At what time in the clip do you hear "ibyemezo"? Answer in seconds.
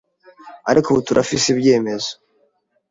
1.53-2.11